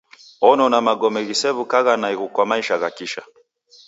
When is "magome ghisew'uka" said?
0.87-1.79